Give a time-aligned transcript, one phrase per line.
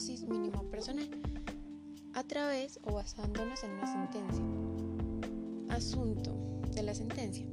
[0.00, 1.06] dosis mínima personal
[2.14, 4.44] a través o basándonos en una sentencia.
[5.68, 6.32] Asunto
[6.74, 7.44] de la sentencia.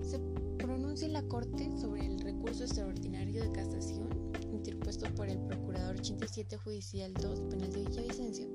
[0.00, 0.18] Se
[0.58, 4.08] pronuncia la Corte sobre el recurso extraordinario de casación
[4.50, 8.48] interpuesto por el Procurador 87 Judicial 2 Penal de Villavicencio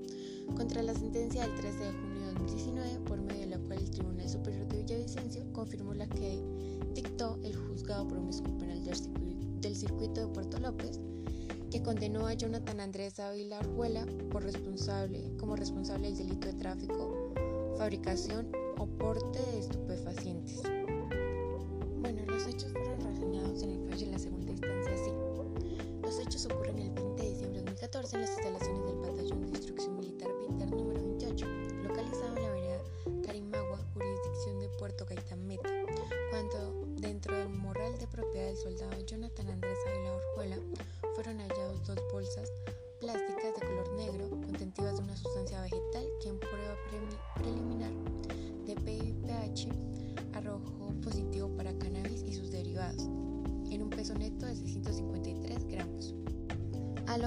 [0.57, 3.89] contra la sentencia del 13 de junio de 2019 por medio de la cual el
[3.89, 6.43] Tribunal Superior de Villavicencio confirmó la que
[6.93, 10.99] dictó el juzgado promiscuo penal del circuito de Puerto López
[11.71, 17.33] que condenó a Jonathan Andrés Ávila Arjuela por responsable, como responsable del delito de tráfico,
[17.77, 20.61] fabricación o porte de estupefacientes.
[21.99, 25.11] Bueno, los hechos fueron reseñados en el fallo de la segunda instancia así.
[26.01, 29.47] Los hechos ocurren el 20 de diciembre de 2014 en las instalaciones del Batallón de
[29.47, 31.45] Instrucción Militar Víter número 28,
[31.83, 32.81] localizado en la vereda
[33.25, 35.35] Carimagua, jurisdicción de Puerto Meta,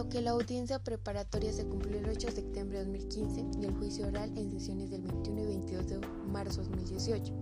[0.00, 3.74] lo que la audiencia preparatoria se cumplió el 8 de septiembre de 2015 y el
[3.74, 6.00] juicio oral en sesiones del 21 y 22 de
[6.32, 7.34] marzo de 2018.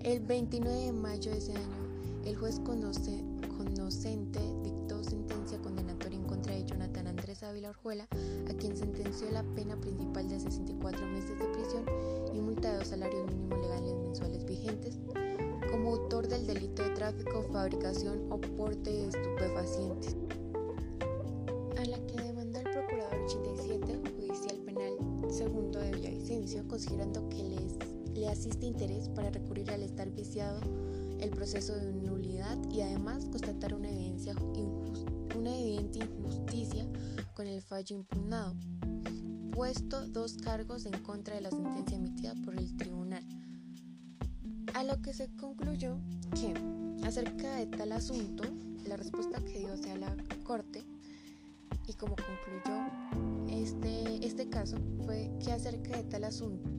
[0.00, 3.22] El 29 de mayo de ese año, el juez conoce,
[3.56, 8.08] conocente dictó sentencia condenatoria en contra de Jonathan Andrés Ávila Orjuela,
[8.50, 11.84] a quien sentenció la pena principal de 64 meses de prisión
[12.34, 14.98] y multa de dos salarios mínimos legales mensuales vigentes,
[15.70, 20.17] como autor del delito de tráfico, fabricación o porte de estupefacientes.
[26.28, 27.76] Villavicencio, considerando que les,
[28.14, 30.60] le asiste interés para recurrir al estar viciado
[31.20, 34.34] el proceso de nulidad y además constatar una, evidencia
[35.36, 36.86] una evidente injusticia
[37.34, 38.54] con el fallo impugnado,
[39.52, 43.24] puesto dos cargos en contra de la sentencia emitida por el tribunal.
[44.74, 45.98] A lo que se concluyó
[46.34, 46.52] que,
[47.06, 48.44] acerca de tal asunto,
[48.86, 50.84] la respuesta que dio hacia la Corte,
[51.86, 53.07] y como concluyó
[53.62, 56.70] este, este caso, fue que acerca de tal asunto,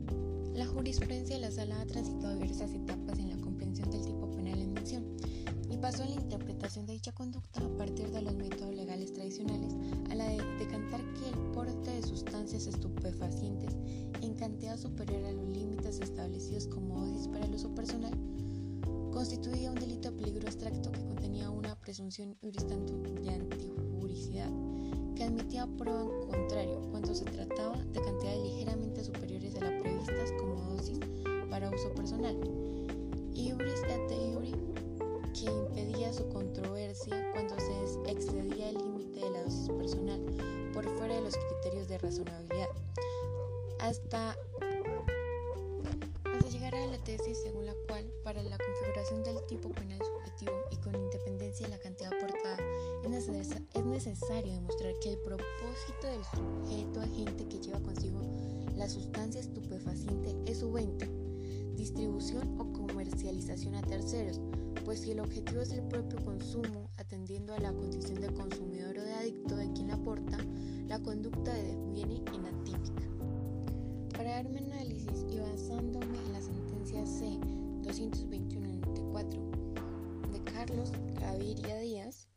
[0.53, 4.59] la jurisprudencia de la sala ha transitado diversas etapas en la comprensión del tipo penal
[4.59, 5.05] en mención
[5.69, 9.73] y pasó a la interpretación de dicha conducta a partir de los métodos legales tradicionales
[10.09, 13.75] a la de decantar que el porte de sustancias estupefacientes
[14.21, 18.13] en cantidad superior a los límites establecidos como dosis para el uso personal
[19.11, 22.85] constituía un delito de peligro abstracto que contenía una presunción jurisdicción
[23.21, 24.49] de antijuricidad
[25.15, 30.31] que admitía prueba en contrario cuando se trataba de cantidades ligeramente superiores a las previstas
[30.39, 30.99] como dosis
[31.49, 32.35] para uso personal.
[33.33, 34.53] Iuris et iuri,
[35.33, 40.21] que impedía su controversia cuando se excedía el límite de la dosis personal
[40.73, 42.69] por fuera de los criterios de razonabilidad.
[43.79, 44.35] Hasta
[46.69, 50.53] hasta llegar a la tesis según la cual, para la configuración del tipo penal subjetivo
[50.71, 52.57] y con independencia de la cantidad aportada,
[53.73, 58.21] es necesario demostrar que el propósito del sujeto agente que lleva consigo
[58.75, 61.07] la sustancia estupefaciente es su venta,
[61.75, 64.39] distribución o comercialización a terceros,
[64.85, 69.03] pues si el objetivo es el propio consumo, atendiendo a la condición de consumidor o
[69.03, 70.37] de adicto de quien la aporta,
[70.87, 73.09] la conducta deviene en atípica.
[74.19, 76.38] Para darme análisis y basándome en la
[76.89, 77.37] sentencia C
[77.83, 82.27] 221-94 de Carlos Gaviria Díaz,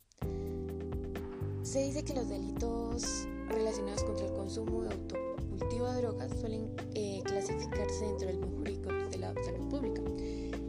[1.63, 7.23] se dice que los delitos relacionados contra el consumo de autocultivo de drogas suelen eh,
[7.25, 10.03] clasificarse dentro del jurídico de la salud pública.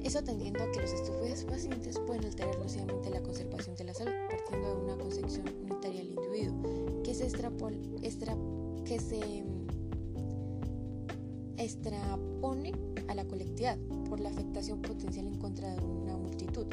[0.03, 4.77] Eso atendiendo a que los estupefacientes pueden alterar nocivamente la conservación de la salud, partiendo
[4.77, 8.37] de una concepción unitaria del individuo, que se, extrapol, extra,
[8.84, 9.45] que se
[11.64, 12.72] extrapone
[13.09, 13.78] a la colectividad
[14.09, 16.66] por la afectación potencial en contra de una multitud.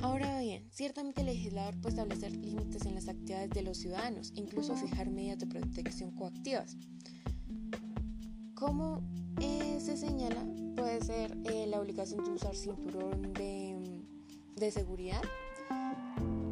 [0.00, 4.76] Ahora bien, ciertamente el legislador puede establecer límites en las actividades de los ciudadanos, incluso
[4.76, 6.76] fijar medidas de protección coactivas.
[8.54, 9.02] Como
[9.40, 15.22] eh, se señala, puede ser eh, la obligación de usar cinturón de, seguridad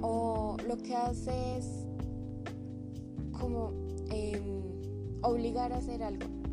[0.00, 1.66] o lo que hace es
[3.32, 3.72] como
[4.10, 4.40] eh,
[5.22, 6.45] obligar a hacer algo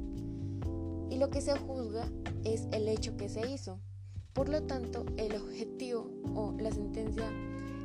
[1.14, 2.10] y lo que se juzga
[2.44, 3.80] es el hecho que se hizo.
[4.34, 7.30] Por lo tanto, el objetivo o la sentencia,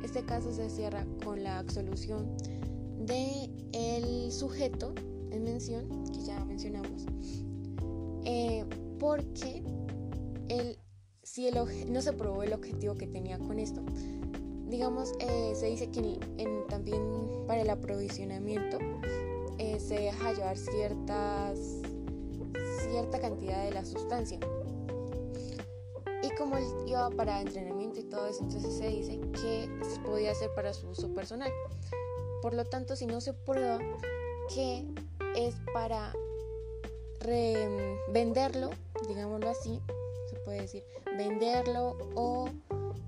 [0.03, 2.35] este caso se cierra con la absolución
[2.97, 4.95] de el sujeto
[5.29, 7.05] en mención, que ya mencionamos,
[8.25, 8.65] eh,
[8.99, 9.61] porque
[10.47, 10.79] el,
[11.21, 11.55] si el
[11.91, 13.83] no se probó el objetivo que tenía con esto,
[14.67, 16.19] digamos, eh, se dice que
[16.67, 16.99] también
[17.45, 18.79] para el aprovisionamiento
[19.59, 21.59] eh, se deja llevar ciertas,
[22.89, 24.39] cierta cantidad de la sustancia.
[26.21, 30.31] Y como él iba para entrenamiento y todo eso, entonces se dice que se podía
[30.31, 31.51] hacer para su uso personal.
[32.41, 33.79] Por lo tanto, si no se prueba
[34.53, 34.85] que
[35.35, 36.13] es para
[38.11, 38.71] venderlo,
[39.07, 39.79] digámoslo así,
[40.29, 40.83] se puede decir,
[41.17, 42.49] venderlo o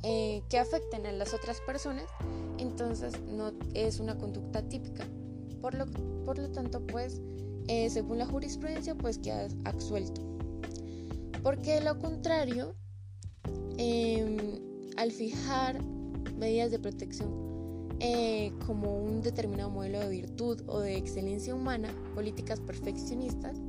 [0.04, 2.06] eh, que afecten a las otras personas,
[2.58, 5.06] entonces no es una conducta típica.
[5.62, 5.86] Por lo,
[6.26, 7.22] por lo tanto, pues,
[7.68, 10.22] eh, según la jurisprudencia, pues queda absuelto.
[11.44, 12.76] Porque de lo contrario,
[13.78, 14.38] em,
[14.98, 15.82] al fijar
[16.38, 17.52] medidas de protección
[18.00, 23.60] eh, como un determinado modelo de virtud o de excelencia humana, políticas perfeccionistas,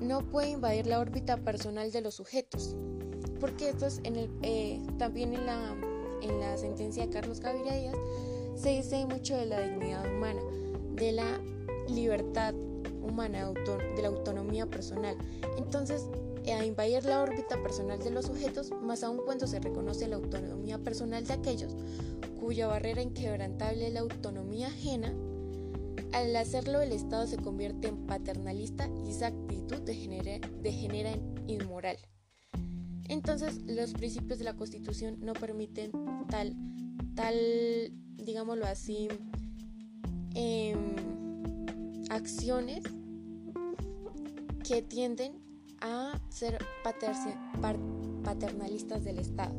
[0.00, 2.76] no puede invadir la órbita personal de los sujetos,
[3.38, 5.76] porque esto es eh, también en la,
[6.22, 7.92] en la sentencia de Carlos Gaviria
[8.56, 10.40] se dice mucho de la dignidad humana,
[10.94, 11.40] de la
[11.90, 12.54] libertad
[13.02, 13.52] humana,
[13.96, 15.16] de la autonomía personal.
[15.58, 16.06] Entonces,
[16.46, 20.78] a invadir la órbita personal de los sujetos, más aún cuando se reconoce la autonomía
[20.78, 21.76] personal de aquellos
[22.40, 25.14] cuya barrera inquebrantable es la autonomía ajena,
[26.12, 31.98] al hacerlo el Estado se convierte en paternalista y esa actitud degenera, en inmoral.
[33.08, 35.92] Entonces los principios de la Constitución no permiten
[36.28, 36.56] tal,
[37.14, 37.36] tal
[38.16, 39.08] digámoslo así,
[40.34, 41.09] em,
[42.20, 42.82] acciones
[44.62, 45.40] que tienden
[45.80, 46.58] a ser
[48.22, 49.54] paternalistas del Estado.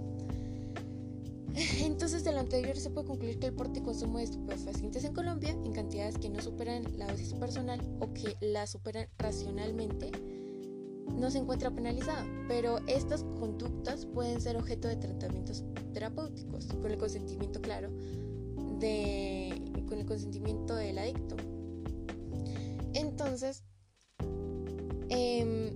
[1.79, 5.13] Entonces, de lo anterior se puede concluir que el porte y consumo de estupefacientes en
[5.13, 10.11] Colombia, en cantidades que no superan la dosis personal o que la superan racionalmente,
[11.17, 15.63] no se encuentra penalizado, pero estas conductas pueden ser objeto de tratamientos
[15.93, 17.89] terapéuticos, con el consentimiento claro
[18.79, 21.35] de, con el consentimiento del adicto.
[23.31, 23.63] Entonces,
[25.07, 25.72] eh,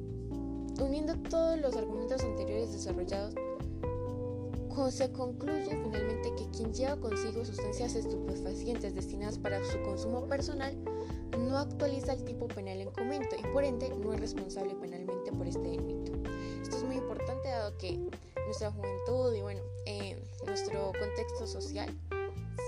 [0.78, 3.34] Uniendo todos los argumentos anteriores desarrollados,
[4.92, 10.76] se concluye finalmente que quien lleva consigo sustancias estupefacientes destinadas para su consumo personal
[11.38, 15.48] no actualiza el tipo penal en comento y por ende no es responsable penalmente por
[15.48, 16.12] este delito.
[16.62, 17.98] Esto es muy importante dado que
[18.46, 21.90] nuestra juventud y bueno, eh, nuestro contexto social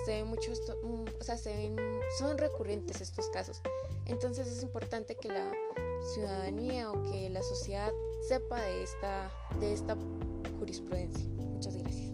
[0.06, 1.76] se ven muchos, mm, o sea, se ven,
[2.18, 3.62] son recurrentes estos casos.
[4.06, 5.52] Entonces es importante que la
[6.14, 7.92] ciudadanía o que la sociedad
[8.28, 9.98] sepa de esta, de esta
[10.60, 11.26] jurisprudencia.
[11.38, 12.07] Muchas gracias.